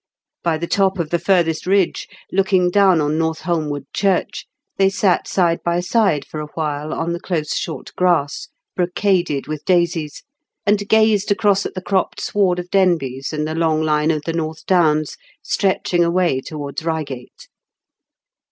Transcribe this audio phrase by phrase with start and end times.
[0.43, 5.27] By the top of the furthest ridge, looking down on North Holmwood church, they sat
[5.27, 10.23] side by side for a while on the close short grass, brocaded with daisies,
[10.65, 14.33] and gazed across at the cropped sward of Denbies and the long line of the
[14.33, 17.47] North Downs stretching away towards Reigate.